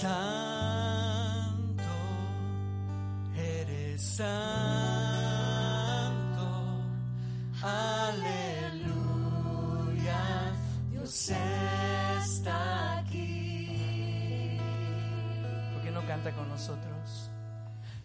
[0.00, 1.82] santo,
[3.36, 4.30] eres santo,
[7.62, 8.82] aleluya,
[10.90, 14.58] Dios está aquí.
[15.74, 17.30] ¿Por qué no canta con nosotros?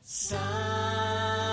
[0.04, 1.45] Santo.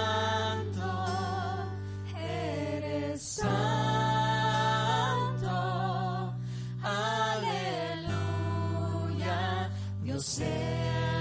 [10.23, 10.39] Dios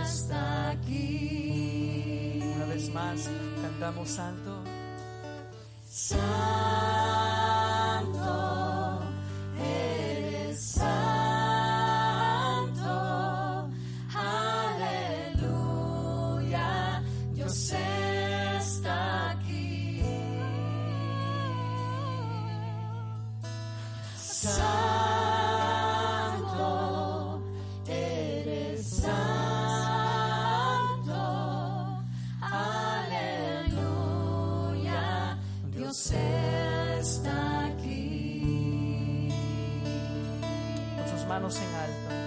[0.05, 2.39] está aquí.
[2.55, 3.27] Una vez más,
[3.59, 4.63] cantamos santo.
[41.59, 41.80] En.